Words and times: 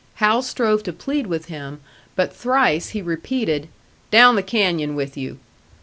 Hal 0.15 0.41
strove 0.41 0.81
to 0.81 0.93
plead 0.93 1.27
with 1.27 1.45
him, 1.45 1.79
but 2.15 2.35
thrice 2.35 2.89
he 2.89 3.03
repeated, 3.03 3.67
"Down 4.09 4.35
the 4.35 4.41
canyon 4.41 4.95
with 4.95 5.15
you." 5.15 5.37